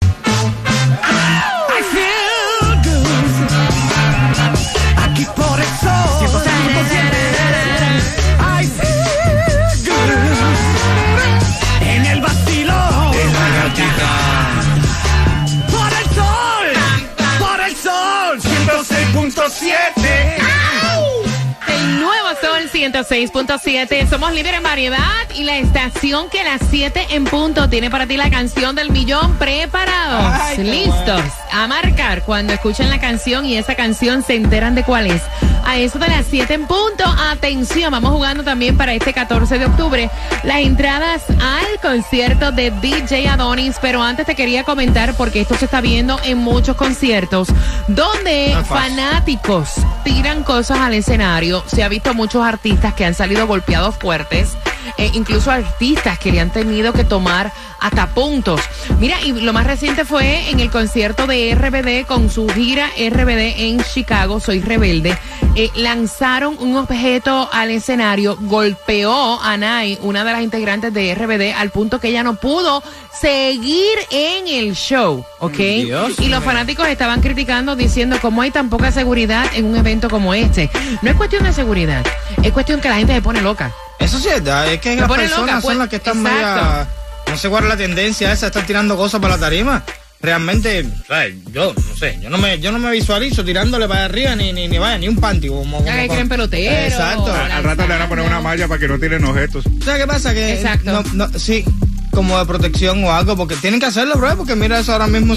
106.7. 22.81 24.09
Somos 24.09 24.33
líderes 24.33 24.57
en 24.57 24.63
variedad 24.63 25.29
y 25.35 25.43
la 25.43 25.57
estación 25.57 26.31
que 26.31 26.39
a 26.39 26.43
las 26.43 26.61
7 26.71 27.09
en 27.11 27.25
punto 27.25 27.69
tiene 27.69 27.91
para 27.91 28.07
ti 28.07 28.17
la 28.17 28.31
canción 28.31 28.75
del 28.75 28.89
millón 28.89 29.37
preparados. 29.37 30.41
Ay, 30.41 30.63
listos 30.63 31.21
a 31.51 31.67
marcar 31.67 32.23
cuando 32.23 32.53
escuchen 32.53 32.89
la 32.89 32.99
canción 32.99 33.45
y 33.45 33.55
esa 33.55 33.75
canción 33.75 34.23
se 34.23 34.33
enteran 34.33 34.73
de 34.73 34.83
cuál 34.83 35.05
es. 35.05 35.21
A 35.65 35.77
eso 35.77 35.99
de 35.99 36.07
las 36.07 36.25
7 36.29 36.53
en 36.53 36.67
punto. 36.67 37.03
Atención, 37.05 37.91
vamos 37.91 38.11
jugando 38.11 38.43
también 38.43 38.77
para 38.77 38.93
este 38.93 39.13
14 39.13 39.59
de 39.59 39.65
octubre 39.65 40.09
las 40.43 40.59
entradas 40.59 41.23
al 41.29 41.79
concierto 41.81 42.51
de 42.51 42.71
DJ 42.71 43.27
Adonis. 43.29 43.77
Pero 43.81 44.01
antes 44.01 44.25
te 44.25 44.35
quería 44.35 44.63
comentar 44.63 45.13
porque 45.15 45.41
esto 45.41 45.55
se 45.55 45.65
está 45.65 45.81
viendo 45.81 46.19
en 46.23 46.37
muchos 46.37 46.75
conciertos 46.75 47.47
donde 47.87 48.53
No 48.53 48.65
fácil. 48.65 48.97
fanáticos 48.97 49.69
tiran 50.03 50.43
cosas 50.43 50.79
al 50.79 50.93
escenario. 50.93 51.63
Se 51.67 51.83
ha 51.83 51.89
visto 51.89 52.13
muchos 52.13 52.43
artistas 52.43 52.93
que 52.93 53.05
han 53.05 53.13
salido 53.13 53.47
golpeados 53.47 53.95
fuertes. 53.95 54.57
Eh, 54.97 55.11
incluso 55.13 55.51
artistas 55.51 56.19
que 56.19 56.31
le 56.31 56.39
han 56.39 56.51
tenido 56.51 56.93
que 56.93 57.03
tomar 57.03 57.51
hasta 57.79 58.07
puntos. 58.07 58.61
Mira, 58.99 59.21
y 59.21 59.33
lo 59.33 59.53
más 59.53 59.65
reciente 59.65 60.05
fue 60.05 60.49
en 60.49 60.59
el 60.59 60.69
concierto 60.69 61.27
de 61.27 61.55
RBD 61.55 62.05
con 62.07 62.29
su 62.29 62.47
gira 62.47 62.87
RBD 62.89 63.59
en 63.61 63.83
Chicago, 63.83 64.39
Soy 64.39 64.61
Rebelde. 64.61 65.17
Eh, 65.55 65.69
lanzaron 65.75 66.55
un 66.59 66.77
objeto 66.77 67.49
al 67.51 67.71
escenario, 67.71 68.37
golpeó 68.39 69.41
a 69.41 69.57
Nay, 69.57 69.97
una 70.01 70.23
de 70.23 70.31
las 70.31 70.43
integrantes 70.43 70.93
de 70.93 71.13
RBD, 71.13 71.53
al 71.57 71.71
punto 71.71 71.99
que 71.99 72.09
ella 72.09 72.23
no 72.23 72.35
pudo 72.35 72.83
seguir 73.19 73.97
en 74.11 74.47
el 74.47 74.73
show, 74.75 75.25
¿ok? 75.39 75.57
Dios 75.57 76.19
y 76.19 76.27
los 76.27 76.43
fanáticos 76.43 76.87
estaban 76.87 77.21
criticando 77.21 77.75
diciendo 77.75 78.17
cómo 78.21 78.41
hay 78.41 78.51
tan 78.51 78.69
poca 78.69 78.91
seguridad 78.91 79.45
en 79.53 79.65
un 79.65 79.75
evento 79.75 80.09
como 80.09 80.33
este. 80.33 80.69
No 81.01 81.09
es 81.09 81.17
cuestión 81.17 81.43
de 81.43 81.51
seguridad, 81.51 82.05
es 82.43 82.51
cuestión 82.51 82.79
que 82.79 82.89
la 82.89 82.95
gente 82.95 83.13
se 83.13 83.21
pone 83.21 83.41
loca. 83.41 83.73
Eso 84.01 84.19
sí 84.19 84.27
es 84.27 84.35
verdad, 84.43 84.71
es 84.71 84.79
que 84.81 84.95
las 84.95 85.09
personas 85.09 85.39
loca, 85.39 85.51
pues, 85.53 85.63
son 85.63 85.77
las 85.79 85.89
que 85.89 85.95
están 85.97 86.21
media... 86.21 86.87
No 87.27 87.37
sé 87.37 87.47
cuál 87.49 87.63
es 87.63 87.69
la 87.69 87.77
tendencia 87.77 88.31
esa, 88.31 88.47
están 88.47 88.65
tirando 88.65 88.97
cosas 88.97 89.21
para 89.21 89.35
la 89.35 89.39
tarima. 89.39 89.83
Realmente, 90.21 90.85
o 91.01 91.05
sea, 91.07 91.27
yo 91.51 91.73
no 91.73 91.95
sé, 91.97 92.19
yo 92.21 92.29
no 92.29 92.37
me, 92.37 92.59
yo 92.59 92.71
no 92.71 92.77
me 92.77 92.91
visualizo 92.91 93.43
tirándole 93.43 93.87
para 93.87 94.05
arriba 94.05 94.35
ni, 94.35 94.53
ni, 94.53 94.67
ni 94.67 94.77
vaya, 94.77 94.97
ni 94.99 95.07
un 95.07 95.15
panty. 95.15 95.47
Como, 95.47 95.61
como, 95.63 95.83
que 95.83 95.91
como- 95.91 96.07
creen 96.13 96.29
pelotero. 96.29 96.75
Exacto. 96.87 97.33
Al- 97.33 97.51
Al 97.51 97.63
rato 97.63 97.83
le 97.83 97.93
van 97.93 98.01
a 98.03 98.09
poner 98.09 98.25
una 98.25 98.39
malla 98.39 98.67
para 98.67 98.79
que 98.79 98.87
no 98.87 98.99
tiren 98.99 99.23
objetos. 99.25 99.63
¿Sabes 99.83 100.01
qué 100.01 100.07
pasa? 100.07 100.33
Que 100.33 100.53
Exacto. 100.53 100.91
no- 100.91 101.03
no- 101.27 101.39
sí, 101.39 101.65
como 102.11 102.37
de 102.37 102.45
protección 102.45 103.03
o 103.03 103.11
algo, 103.11 103.35
porque 103.35 103.55
tienen 103.55 103.79
que 103.79 103.85
hacerlo, 103.87 104.15
bro, 104.15 104.37
porque 104.37 104.55
mira 104.55 104.79
eso 104.79 104.91
ahora 104.91 105.07
mismo. 105.07 105.33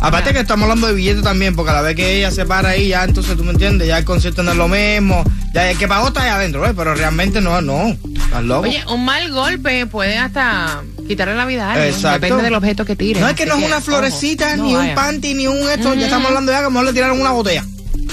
Aparte 0.00 0.32
que 0.32 0.40
estamos 0.40 0.64
hablando 0.64 0.86
de 0.86 0.94
billetes 0.94 1.22
también, 1.22 1.56
porque 1.56 1.70
a 1.70 1.74
la 1.74 1.82
vez 1.82 1.96
que 1.96 2.18
ella 2.18 2.30
se 2.30 2.44
para 2.44 2.70
ahí, 2.70 2.88
ya 2.88 3.04
entonces 3.04 3.36
tú 3.36 3.44
me 3.44 3.52
entiendes, 3.52 3.88
ya 3.88 3.98
el 3.98 4.04
concierto 4.04 4.42
no 4.42 4.52
es 4.52 4.56
lo 4.56 4.68
mismo, 4.68 5.24
ya 5.52 5.70
el 5.70 5.78
que 5.78 5.88
pagó 5.88 6.08
está 6.08 6.22
ahí 6.22 6.28
adentro, 6.28 6.60
¿ves? 6.60 6.72
pero 6.76 6.94
realmente 6.94 7.40
no, 7.40 7.60
no, 7.62 7.96
estás 8.14 8.44
loco. 8.44 8.68
Oye, 8.68 8.84
un 8.88 9.04
mal 9.04 9.32
golpe 9.32 9.86
puede 9.86 10.18
hasta 10.18 10.82
quitarle 11.08 11.34
la 11.34 11.46
vida 11.46 11.68
a 11.68 11.72
alguien. 11.72 11.94
Exacto. 11.94 12.20
Depende 12.20 12.44
del 12.44 12.54
objeto 12.54 12.84
que 12.84 12.96
tire. 12.96 13.20
no 13.20 13.28
es 13.28 13.34
que 13.34 13.46
no 13.46 13.56
es 13.56 13.64
una 13.64 13.80
florecita, 13.80 14.56
ni 14.56 14.74
un 14.74 14.94
panty, 14.94 15.34
ni 15.34 15.46
un 15.46 15.68
esto, 15.70 15.94
ya 15.94 16.04
estamos 16.04 16.28
hablando 16.28 16.52
ya 16.52 16.58
que 16.58 16.64
a 16.64 16.68
lo 16.68 16.70
mejor 16.70 16.86
le 16.86 16.92
tiraron 16.92 17.20
una 17.20 17.30
botella. 17.30 17.64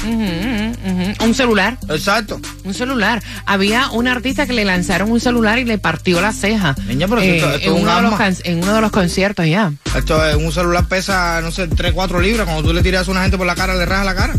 Un 0.04 1.34
celular. 1.36 1.78
Exacto. 1.90 2.40
Un 2.64 2.74
celular. 2.74 3.22
Había 3.46 3.90
un 3.92 4.08
artista 4.08 4.46
que 4.46 4.54
le 4.54 4.64
lanzaron 4.66 5.12
un 5.12 5.20
celular 5.20 5.60
y 5.60 5.66
le 5.66 5.78
partió 5.78 6.22
la 6.22 6.32
ceja. 6.34 6.76
Niña, 6.88 7.08
pero 7.08 7.22
esto- 7.22 7.46
esto 7.52 7.58
es 7.60 7.66
en, 7.68 7.74
un 7.74 7.82
uno 7.82 7.96
de 7.96 8.02
los 8.04 8.14
en 8.46 8.64
uno 8.64 8.74
de 8.76 8.82
los 8.82 8.92
conciertos 8.92 9.46
ya. 9.46 9.72
Esto 9.96 10.26
es, 10.26 10.36
un 10.36 10.52
celular 10.52 10.88
pesa, 10.88 11.42
no 11.42 11.52
sé, 11.52 11.68
3, 11.68 11.94
4 11.94 12.20
libras, 12.22 12.46
cuando 12.46 12.64
tú 12.70 12.74
le 12.74 12.82
tiras 12.82 13.08
a 13.08 13.12
una 13.12 13.22
gente 13.22 13.38
por 13.38 13.46
la 13.48 13.56
cara, 13.56 13.76
le 13.76 13.86
rajas 13.86 14.06
la 14.06 14.16
cara. 14.16 14.34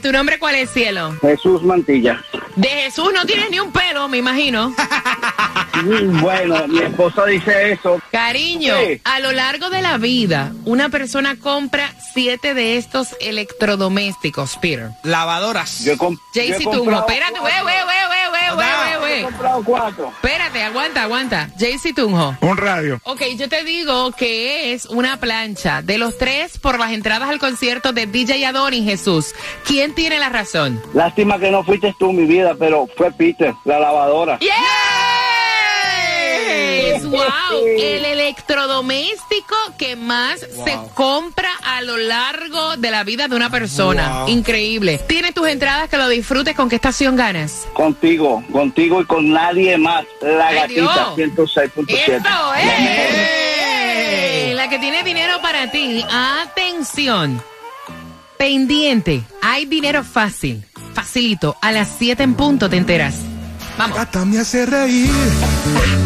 ¿Tu 0.00 0.12
nombre 0.12 0.38
cuál 0.38 0.54
es, 0.56 0.70
cielo? 0.70 1.16
Jesús 1.20 1.62
Mantilla. 1.62 2.22
De 2.56 2.68
Jesús 2.68 3.10
no 3.14 3.24
tienes 3.26 3.50
ni 3.50 3.60
un 3.60 3.72
pelo, 3.72 4.08
me 4.08 4.18
imagino. 4.18 4.74
Bueno, 6.22 6.66
mi 6.68 6.78
esposa 6.78 7.26
dice 7.26 7.72
eso. 7.72 8.00
Cariño, 8.10 8.74
Sí. 8.86 9.00
a 9.04 9.20
lo 9.20 9.32
largo 9.32 9.68
de 9.68 9.82
la 9.82 9.98
vida, 9.98 10.52
una 10.64 10.88
persona 10.88 11.36
compra 11.36 11.92
siete 12.14 12.54
de 12.54 12.78
estos 12.78 13.08
electrodomésticos, 13.20 14.56
Peter. 14.56 14.88
Lavadoras. 15.02 15.84
Yo 15.84 15.92
he, 15.92 15.96
he 15.96 16.48
Jaycee 16.52 16.64
comprado 16.64 17.06
espérate, 17.06 17.40
wey, 17.40 17.52
cuatro. 17.52 17.66
wey, 17.66 17.74
wey, 17.76 18.04
wey, 18.10 18.26
wey, 18.32 18.56
wey, 18.56 18.66
He 18.66 18.96
wey, 18.98 19.12
wey. 19.16 19.22
comprado 19.24 19.62
cuatro. 19.64 20.08
Espérate, 20.08 20.45
aguanta, 20.62 21.02
aguanta. 21.02 21.48
Jaycee 21.58 21.92
Tunjo. 21.92 22.36
Un 22.40 22.56
radio. 22.56 23.00
Ok, 23.04 23.22
yo 23.36 23.48
te 23.48 23.64
digo 23.64 24.12
que 24.12 24.72
es 24.72 24.86
una 24.86 25.18
plancha. 25.18 25.82
De 25.82 25.98
los 25.98 26.18
tres, 26.18 26.58
por 26.58 26.78
las 26.78 26.92
entradas 26.92 27.28
al 27.28 27.38
concierto 27.38 27.92
de 27.92 28.06
DJ 28.06 28.46
Adonis 28.46 28.84
Jesús, 28.84 29.34
¿quién 29.64 29.94
tiene 29.94 30.18
la 30.18 30.28
razón? 30.28 30.82
Lástima 30.94 31.38
que 31.38 31.50
no 31.50 31.64
fuiste 31.64 31.94
tú, 31.98 32.12
mi 32.12 32.26
vida, 32.26 32.54
pero 32.58 32.86
fue 32.96 33.10
Peter, 33.12 33.54
la 33.64 33.78
lavadora. 33.78 34.38
¡Yeah! 34.40 35.05
Señores, 36.46 37.04
wow, 37.06 37.66
el 37.78 38.04
electrodoméstico 38.04 39.54
que 39.78 39.96
más 39.96 40.40
se 40.40 40.78
compra 40.94 41.48
a 41.62 41.82
lo 41.82 41.96
largo 41.96 42.76
de 42.76 42.90
la 42.90 43.04
vida 43.04 43.28
de 43.28 43.36
una 43.36 43.50
persona. 43.50 44.20
Wow. 44.20 44.28
Increíble. 44.28 44.98
Tienes 45.06 45.34
tus 45.34 45.48
entradas 45.48 45.88
que 45.88 45.96
lo 45.96 46.08
disfrutes. 46.08 46.54
¿Con 46.54 46.68
qué 46.68 46.76
estación 46.76 47.16
ganas? 47.16 47.66
Contigo, 47.72 48.42
contigo 48.52 49.00
y 49.00 49.04
con 49.04 49.30
nadie 49.30 49.76
más. 49.78 50.04
La 50.20 50.48
Ay, 50.48 50.54
gatita 50.56 51.12
Dios. 51.16 51.30
106.7. 51.36 51.84
¡Esto 51.88 52.54
es! 52.54 54.54
La 54.54 54.68
que 54.68 54.78
tiene 54.78 55.02
dinero 55.02 55.40
para 55.42 55.70
ti. 55.70 56.04
Atención. 56.10 57.42
Pendiente. 58.38 59.22
Hay 59.42 59.66
dinero 59.66 60.04
fácil. 60.04 60.64
Facilito. 60.94 61.56
A 61.60 61.72
las 61.72 61.88
7 61.98 62.22
en 62.22 62.34
punto 62.34 62.68
te 62.68 62.76
enteras. 62.76 63.16
Vamos. 63.78 63.96
Gata 63.96 64.24
me 64.24 64.38
hace 64.38 64.66
reír. 64.66 65.10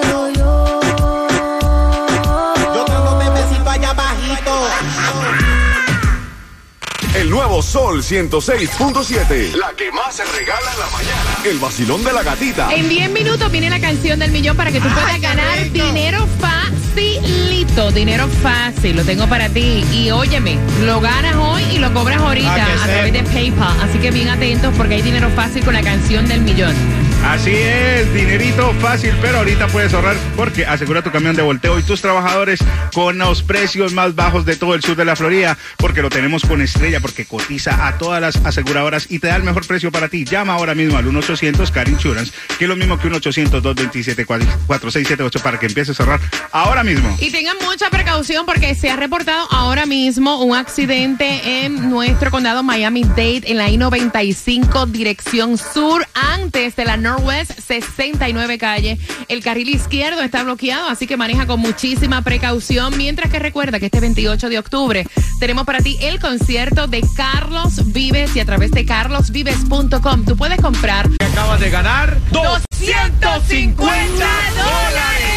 nuevo 7.51 7.61
Sol 7.61 8.01
106.7. 8.01 9.55
La 9.55 9.73
que 9.75 9.91
más 9.91 10.15
se 10.15 10.23
regala 10.23 10.71
en 10.73 10.79
la 10.79 10.85
mañana. 10.89 11.37
El 11.43 11.59
vacilón 11.59 12.01
de 12.01 12.13
la 12.13 12.23
gatita. 12.23 12.73
En 12.73 12.87
10 12.87 13.09
minutos 13.11 13.51
viene 13.51 13.69
la 13.69 13.81
canción 13.81 14.19
del 14.19 14.31
millón 14.31 14.55
para 14.55 14.71
que 14.71 14.79
tú 14.79 14.87
puedas 14.87 15.19
ganar 15.19 15.69
dinero 15.69 16.25
facilito, 16.39 17.91
dinero 17.91 18.29
fácil, 18.41 18.95
lo 18.95 19.03
tengo 19.03 19.27
para 19.27 19.49
ti. 19.49 19.83
Y 19.91 20.11
óyeme, 20.11 20.57
lo 20.85 21.01
ganas 21.01 21.35
hoy 21.35 21.63
y 21.73 21.79
lo 21.79 21.93
cobras 21.93 22.21
ahorita 22.21 22.53
Ah, 22.53 22.65
que 22.65 22.71
a 22.71 22.83
través 22.93 23.11
de. 23.13 23.23
PayPal. 23.23 23.81
Así 23.81 23.97
que 23.99 24.11
bien 24.11 24.29
atentos 24.29 24.73
porque 24.77 24.95
hay 24.95 25.01
dinero 25.01 25.29
fácil 25.35 25.65
con 25.65 25.73
la 25.73 25.81
canción 25.81 26.25
del 26.29 26.41
millón. 26.41 26.73
Así 27.23 27.53
es, 27.53 28.11
dinerito 28.13 28.73
fácil, 28.81 29.13
pero 29.21 29.37
ahorita 29.37 29.67
puedes 29.67 29.93
ahorrar 29.93 30.17
porque 30.35 30.65
asegura 30.65 31.03
tu 31.03 31.11
camión 31.11 31.35
de 31.35 31.41
volteo 31.41 31.79
y 31.79 31.83
tus 31.83 32.01
trabajadores 32.01 32.59
con 32.93 33.19
los 33.19 33.43
precios 33.43 33.93
más 33.93 34.15
bajos 34.15 34.43
de 34.43 34.55
todo 34.55 34.73
el 34.75 34.83
sur 34.83 34.95
de 34.95 35.05
la 35.05 35.15
Florida, 35.15 35.57
porque 35.77 36.01
lo 36.01 36.09
tenemos 36.09 36.43
con 36.43 36.61
estrella, 36.61 36.99
porque 36.99 37.25
cotiza 37.25 37.87
a 37.87 37.97
todas 37.97 38.21
las 38.21 38.35
aseguradoras 38.37 39.05
y 39.09 39.19
te 39.19 39.27
da 39.27 39.35
el 39.35 39.43
mejor 39.43 39.67
precio 39.67 39.91
para 39.91 40.07
ti. 40.09 40.25
Llama 40.25 40.53
ahora 40.53 40.73
mismo 40.75 40.97
al 40.97 41.05
1-800 41.05 41.71
Car 41.71 41.87
Insurance, 41.87 42.33
que 42.57 42.65
es 42.65 42.69
lo 42.69 42.75
mismo 42.75 42.99
que 42.99 43.09
1-800-227-4678 43.09 45.41
para 45.41 45.59
que 45.59 45.67
empieces 45.67 45.99
a 45.99 46.03
ahorrar 46.03 46.19
ahora 46.51 46.83
mismo. 46.83 47.15
Y 47.19 47.29
tengan 47.31 47.57
mucha 47.61 47.89
precaución 47.89 48.45
porque 48.45 48.75
se 48.75 48.89
ha 48.89 48.95
reportado 48.95 49.47
ahora 49.51 49.85
mismo 49.85 50.43
un 50.43 50.55
accidente 50.55 51.65
en 51.65 51.89
nuestro 51.89 52.31
condado 52.31 52.63
Miami-Dade 52.63 53.43
en 53.45 53.57
la 53.57 53.69
I-95 53.69 54.87
dirección 54.87 55.57
sur 55.57 56.05
antes 56.13 56.75
de 56.75 56.85
la 56.85 56.97
Northwest 57.11 57.59
69 57.59 58.57
calle. 58.57 58.97
El 59.27 59.43
carril 59.43 59.69
izquierdo 59.69 60.21
está 60.21 60.43
bloqueado, 60.43 60.87
así 60.87 61.07
que 61.07 61.17
maneja 61.17 61.45
con 61.45 61.59
muchísima 61.59 62.21
precaución. 62.21 62.97
Mientras 62.97 63.29
que 63.29 63.39
recuerda 63.39 63.79
que 63.79 63.87
este 63.87 63.99
28 63.99 64.49
de 64.49 64.59
octubre 64.59 65.07
tenemos 65.39 65.65
para 65.65 65.79
ti 65.79 65.97
el 66.01 66.19
concierto 66.19 66.87
de 66.87 67.03
Carlos 67.15 67.91
Vives 67.91 68.35
y 68.35 68.39
a 68.39 68.45
través 68.45 68.71
de 68.71 68.85
carlosvives.com 68.85 70.25
tú 70.25 70.37
puedes 70.37 70.61
comprar 70.61 71.09
Acabas 71.19 71.59
de 71.59 71.69
ganar 71.69 72.17
250 72.31 73.75
dólares. 73.75 75.31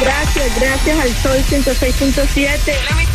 Gracias, 0.00 0.60
gracias 0.60 1.00
al 1.00 1.14
Sol 1.14 1.38
106.7. 1.48 3.13